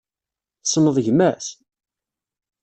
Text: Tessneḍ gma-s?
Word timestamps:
Tessneḍ 0.61 0.97
gma-s? 1.05 1.45